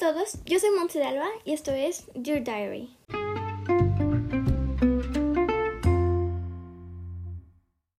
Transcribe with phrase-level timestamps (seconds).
[0.00, 2.88] todos, yo soy Montse Alba y esto es Your Diary.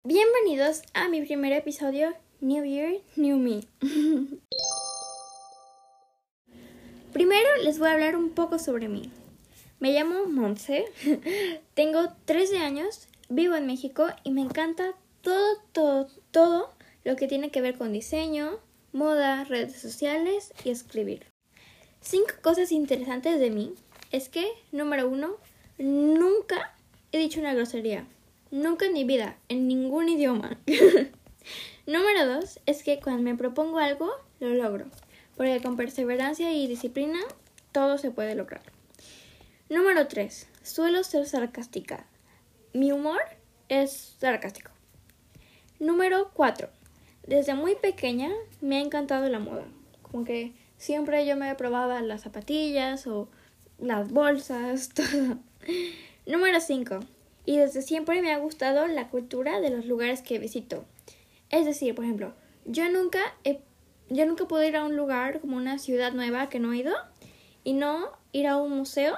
[0.03, 3.61] Bienvenidos a mi primer episodio New Year, New Me.
[7.13, 9.11] Primero les voy a hablar un poco sobre mí.
[9.79, 10.85] Me llamo Montse,
[11.75, 17.51] tengo 13 años, vivo en México y me encanta todo, todo, todo lo que tiene
[17.51, 18.57] que ver con diseño,
[18.91, 21.30] moda, redes sociales y escribir.
[22.01, 23.75] Cinco cosas interesantes de mí
[24.11, 25.37] es que, número uno,
[25.77, 26.73] nunca
[27.11, 28.07] he dicho una grosería.
[28.49, 30.57] Nunca en mi vida, en ningún idioma.
[31.85, 34.87] número dos es que cuando me propongo algo, lo logro.
[35.37, 37.19] Porque con perseverancia y disciplina,
[37.71, 38.63] todo se puede lograr.
[39.69, 42.07] Número tres, suelo ser sarcástica.
[42.73, 43.21] Mi humor
[43.69, 44.71] es sarcástico.
[45.79, 46.69] Número cuatro,
[47.27, 49.65] desde muy pequeña me ha encantado la moda.
[50.01, 53.29] Como que siempre yo me probaba las zapatillas o
[53.77, 55.37] las bolsas, todo.
[56.25, 56.99] Número 5.
[57.45, 60.85] Y desde siempre me ha gustado la cultura de los lugares que visito.
[61.49, 62.33] Es decir, por ejemplo,
[62.65, 63.61] yo nunca he,
[64.09, 66.95] yo nunca puedo ir a un lugar como una ciudad nueva que no he ido
[67.63, 69.15] y no ir a un museo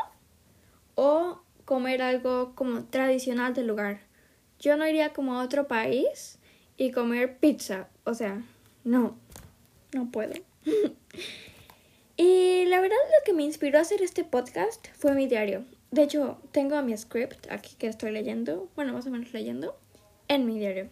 [0.96, 4.02] o comer algo como tradicional del lugar.
[4.60, 6.40] Yo no iría como a otro país
[6.76, 7.88] y comer pizza.
[8.04, 8.44] O sea,
[8.84, 9.16] no,
[9.94, 10.34] no puedo.
[12.74, 15.64] la verdad lo que me inspiró a hacer este podcast fue mi diario.
[15.92, 19.78] De hecho, tengo mi script aquí que estoy leyendo, bueno, más o menos leyendo,
[20.28, 20.90] en mi diario.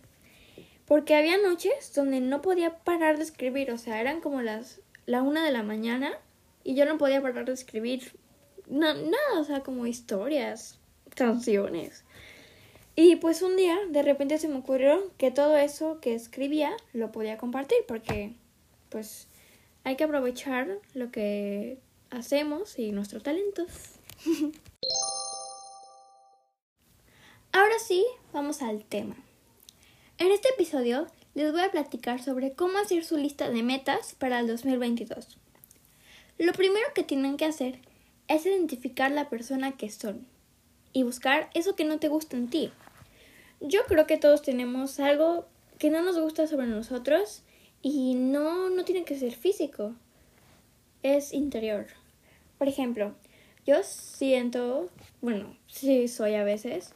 [0.86, 5.24] Porque había noches donde no podía parar de escribir, o sea, eran como las la
[5.24, 6.12] una de la mañana
[6.64, 8.12] y yo no podía parar de escribir
[8.68, 10.78] nada, o sea, como historias,
[11.16, 12.04] canciones.
[12.96, 17.12] Y pues un día de repente se me ocurrió que todo eso que escribía lo
[17.12, 18.36] podía compartir porque
[18.90, 19.31] pues
[19.84, 21.80] hay que aprovechar lo que
[22.10, 23.70] hacemos y nuestros talentos.
[27.52, 29.16] Ahora sí, vamos al tema.
[30.18, 34.40] En este episodio les voy a platicar sobre cómo hacer su lista de metas para
[34.40, 35.38] el 2022.
[36.38, 37.80] Lo primero que tienen que hacer
[38.28, 40.28] es identificar la persona que son
[40.94, 42.72] y buscar eso que no te gusta en ti.
[43.60, 47.44] Yo creo que todos tenemos algo que no nos gusta sobre nosotros
[47.82, 49.94] y no, no tiene que ser físico,
[51.04, 51.88] es interior.
[52.58, 53.16] Por ejemplo,
[53.66, 54.90] yo siento,
[55.22, 56.94] bueno, sí soy a veces,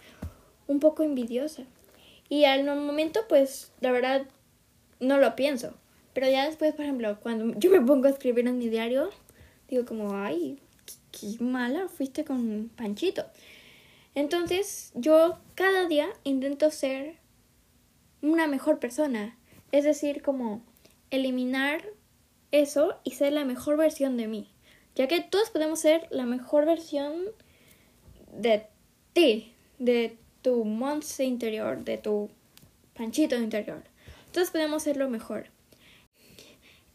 [0.67, 1.63] un poco envidiosa.
[2.29, 4.27] Y al momento, pues, la verdad,
[4.99, 5.75] no lo pienso.
[6.13, 9.09] Pero ya después, por ejemplo, cuando yo me pongo a escribir en mi diario,
[9.67, 10.59] digo como, ay,
[11.11, 13.25] qué mala fuiste con Panchito.
[14.15, 17.17] Entonces yo cada día intento ser
[18.21, 19.37] una mejor persona.
[19.71, 20.61] Es decir, como
[21.11, 21.83] eliminar
[22.51, 24.49] eso y ser la mejor versión de mí.
[24.95, 27.25] Ya que todos podemos ser la mejor versión
[28.31, 28.65] de
[29.13, 32.29] ti, de tu monstruo interior, de tu
[32.95, 33.83] panchito interior.
[34.31, 35.47] Todos podemos ser lo mejor.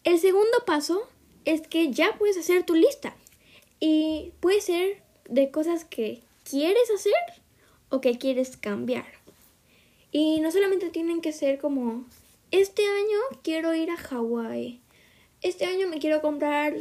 [0.05, 1.03] El segundo paso
[1.45, 3.15] es que ya puedes hacer tu lista.
[3.81, 7.43] Y puede ser de cosas que quieres hacer
[7.89, 9.07] o que quieres cambiar.
[10.13, 12.05] Y no solamente tienen que ser como,
[12.51, 14.81] este año quiero ir a Hawái,
[15.43, 16.75] este año me quiero comprar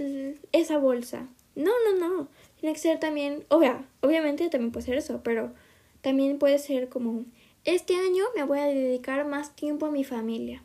[0.51, 1.27] esa bolsa.
[1.55, 2.27] No, no, no.
[2.59, 5.53] Tiene que ser también, obvia, obviamente también puede ser eso, pero
[6.01, 7.25] también puede ser como,
[7.65, 10.63] este año me voy a dedicar más tiempo a mi familia.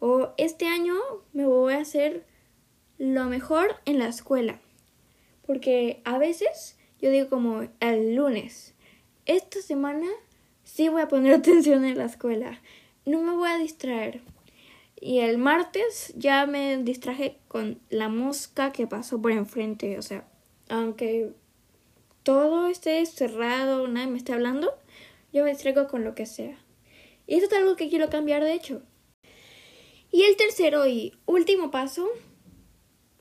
[0.00, 0.94] O este año
[1.32, 2.24] me voy a hacer
[2.98, 4.60] lo mejor en la escuela.
[5.46, 8.74] Porque a veces yo digo como el lunes,
[9.26, 10.08] esta semana
[10.64, 12.60] sí voy a poner atención en la escuela,
[13.08, 14.20] no me voy a distraer.
[15.00, 20.28] Y el martes ya me distraje con la mosca que pasó por enfrente, o sea,
[20.68, 21.32] aunque
[22.22, 24.74] todo esté cerrado, nadie me esté hablando,
[25.32, 26.58] yo me distraigo con lo que sea.
[27.26, 28.82] Y eso es algo que quiero cambiar, de hecho.
[30.10, 32.08] Y el tercero y último paso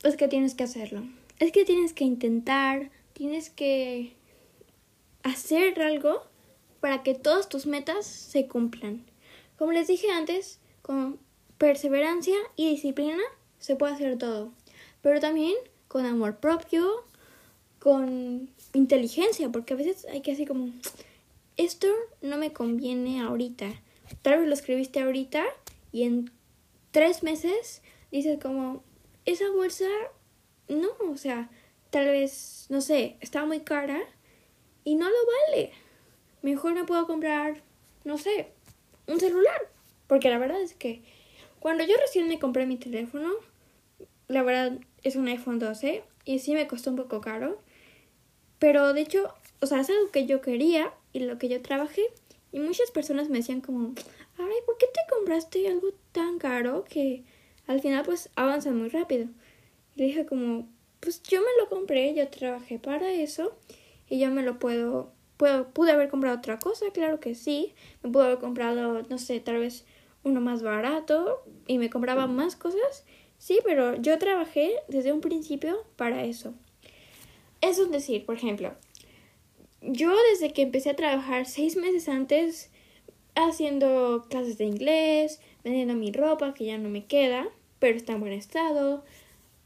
[0.04, 1.04] es que tienes que hacerlo.
[1.40, 4.16] Es que tienes que intentar, tienes que
[5.24, 6.24] hacer algo
[6.80, 9.06] para que todas tus metas se cumplan.
[9.57, 11.19] Como les dije antes, con
[11.57, 13.21] perseverancia y disciplina
[13.59, 14.54] se puede hacer todo,
[15.01, 15.54] pero también
[15.88, 17.06] con amor propio,
[17.80, 20.71] con inteligencia, porque a veces hay que así como,
[21.56, 21.88] esto
[22.21, 23.68] no me conviene ahorita.
[24.21, 25.44] Tal vez lo escribiste ahorita
[25.92, 26.31] y en
[26.92, 27.81] tres meses
[28.12, 28.83] dices como,
[29.25, 29.88] esa bolsa,
[30.68, 31.50] no, o sea,
[31.89, 34.00] tal vez, no sé, está muy cara
[34.83, 35.15] y no lo
[35.48, 35.71] vale.
[36.42, 37.63] Mejor me puedo comprar,
[38.04, 38.51] no sé,
[39.07, 39.69] un celular.
[40.07, 41.01] Porque la verdad es que
[41.59, 43.30] cuando yo recién me compré mi teléfono,
[44.27, 47.59] la verdad es un iPhone 12 y sí me costó un poco caro.
[48.59, 52.04] Pero de hecho, o sea, es algo que yo quería y lo que yo trabajé.
[52.51, 53.94] Y muchas personas me decían como,
[54.38, 57.24] ay, ¿por qué te compraste algo tan caro que
[57.68, 59.27] al final pues avanza muy rápido?
[59.95, 60.68] Y dije como,
[61.00, 63.57] pues yo me lo compré, yo trabajé para eso
[64.09, 67.74] y yo me lo puedo, pude haber comprado otra cosa, claro que sí,
[68.04, 69.86] me pude haber comprado, no sé, tal vez
[70.24, 73.06] uno más barato y me compraba más cosas,
[73.38, 76.54] sí, pero yo trabajé desde un principio para eso.
[77.62, 78.74] Es un decir, por ejemplo,
[79.81, 82.72] yo desde que empecé a trabajar seis meses antes
[83.36, 87.48] haciendo clases de inglés, vendiendo mi ropa que ya no me queda,
[87.80, 89.04] pero está en buen estado,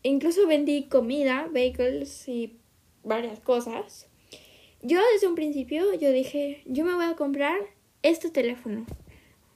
[0.03, 2.57] incluso vendí comida, bagels y
[3.03, 4.10] varias cosas.
[4.83, 7.59] Yo desde un principio yo dije, yo me voy a comprar
[8.01, 8.85] este teléfono.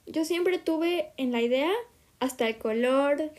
[0.06, 1.72] Yo siempre tuve en la idea
[2.20, 3.32] hasta el color,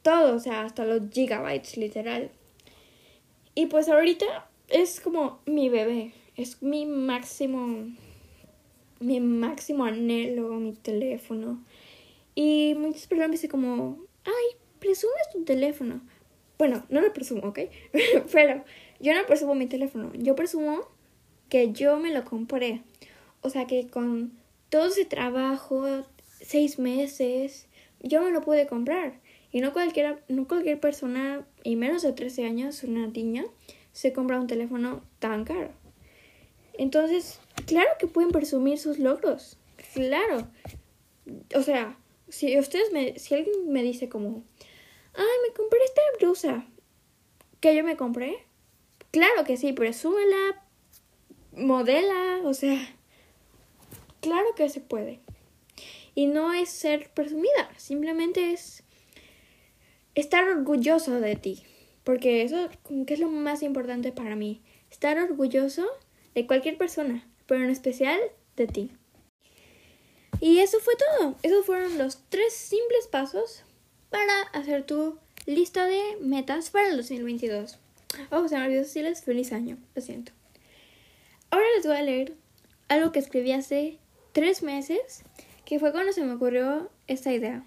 [0.00, 2.30] todo, o sea, hasta los gigabytes literal.
[3.54, 7.86] Y pues ahorita es como mi bebé, es mi máximo,
[8.98, 11.62] mi máximo anhelo, mi teléfono.
[12.34, 16.00] Y muchas personas me dicen como, ay, presumes tu teléfono.
[16.56, 17.60] Bueno, no lo presumo, ¿ok?
[18.32, 18.64] Pero
[19.00, 20.10] yo no presumo mi teléfono.
[20.14, 20.93] Yo presumo
[21.54, 22.82] que yo me lo compré.
[23.40, 24.32] O sea que con
[24.70, 25.86] todo ese trabajo,
[26.40, 27.68] seis meses,
[28.00, 29.20] yo me lo pude comprar.
[29.52, 33.44] Y no cualquiera, no cualquier persona, y menos de 13 años, una niña,
[33.92, 35.70] se compra un teléfono tan caro.
[36.72, 39.56] Entonces, claro que pueden presumir sus logros.
[39.92, 40.48] Claro.
[41.54, 41.96] O sea,
[42.30, 44.42] si ustedes me, si alguien me dice como,
[45.14, 46.66] ay, me compré esta blusa
[47.60, 48.44] que yo me compré,
[49.12, 50.63] claro que sí, presúmela,
[51.56, 52.78] modela, o sea,
[54.20, 55.20] claro que se puede.
[56.14, 58.84] Y no es ser presumida, simplemente es
[60.14, 61.62] estar orgulloso de ti.
[62.04, 62.68] Porque eso
[63.06, 64.60] es lo más importante para mí.
[64.90, 65.86] Estar orgulloso
[66.34, 68.20] de cualquier persona, pero en especial
[68.56, 68.92] de ti.
[70.40, 71.36] Y eso fue todo.
[71.42, 73.62] Esos fueron los tres simples pasos
[74.10, 77.78] para hacer tu lista de metas para el 2022.
[78.30, 79.78] Oh, se me olvidó decirles feliz año.
[79.94, 80.32] Lo siento.
[81.54, 82.34] Ahora les voy a leer
[82.88, 83.98] algo que escribí hace
[84.32, 85.22] tres meses,
[85.64, 87.62] que fue cuando se me ocurrió esta idea.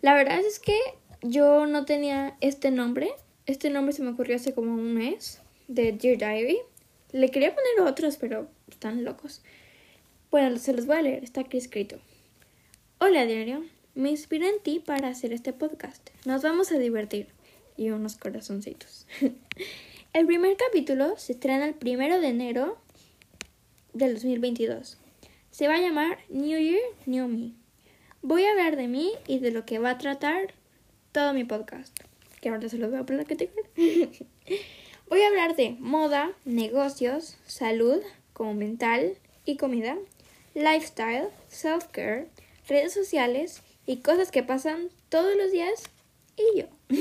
[0.00, 0.78] La verdad es que
[1.20, 3.10] yo no tenía este nombre.
[3.46, 6.60] Este nombre se me ocurrió hace como un mes, de Dear Diary.
[7.10, 9.42] Le quería poner otros, pero están locos.
[10.30, 11.98] Bueno, se los voy a leer, está aquí escrito.
[13.00, 13.64] Hola, diario.
[13.96, 16.10] Me inspiré en ti para hacer este podcast.
[16.26, 17.26] Nos vamos a divertir.
[17.76, 19.08] Y unos corazoncitos.
[20.12, 22.83] el primer capítulo se estrena el primero de enero
[23.94, 24.98] del 2022.
[25.50, 27.52] Se va a llamar New Year, New Me.
[28.22, 30.52] Voy a hablar de mí y de lo que va a tratar
[31.12, 31.96] todo mi podcast,
[32.40, 33.48] que ahora se los voy a poner que
[35.08, 38.02] Voy a hablar de moda, negocios, salud,
[38.32, 39.96] como mental y comida,
[40.54, 42.26] lifestyle, self-care,
[42.66, 45.84] redes sociales y cosas que pasan todos los días
[46.36, 46.66] y yo.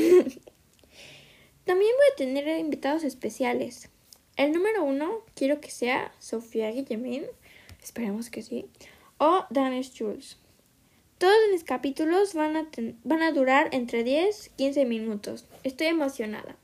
[1.66, 3.90] También voy a tener invitados especiales.
[4.36, 7.26] El número uno quiero que sea Sofía Guillemin,
[7.82, 8.66] esperemos que sí,
[9.20, 10.38] o Danish Jules.
[11.20, 12.68] Todos mis capítulos van a,
[13.04, 15.46] van a durar entre 10 y 15 minutos.
[15.64, 16.58] Estoy emocionada.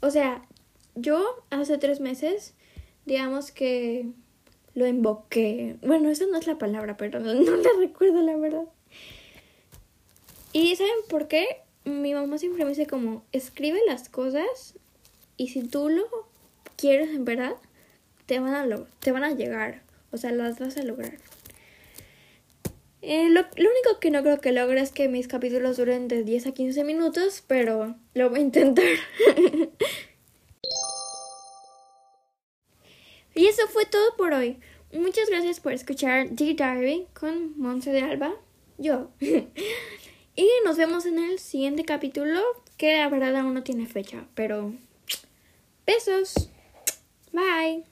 [0.00, 0.46] O sea,
[0.94, 2.54] yo hace tres meses,
[3.04, 4.06] digamos que
[4.74, 5.76] lo invoqué.
[5.82, 8.64] Bueno, esa no es la palabra, pero no, no la recuerdo la verdad.
[10.52, 11.46] Y ¿saben por qué?
[11.84, 14.78] Mi mamá siempre me dice como, escribe las cosas
[15.36, 16.04] y si tú lo
[16.76, 17.54] quieres en verdad,
[18.26, 19.82] te van a, lo te van a llegar.
[20.10, 21.18] O sea, las vas a lograr.
[23.02, 26.22] Eh, lo, lo, único que no creo que logre es que mis capítulos duren de
[26.24, 28.86] 10 a 15 minutos, pero lo voy a intentar.
[33.34, 34.58] y eso fue todo por hoy.
[34.92, 38.32] Muchas gracias por escuchar The Diary con Monse de Alba,
[38.78, 39.10] yo.
[39.20, 42.40] y nos vemos en el siguiente capítulo,
[42.78, 44.72] que la verdad aún no tiene fecha, pero
[45.86, 46.48] Besos.
[47.32, 47.84] Bye.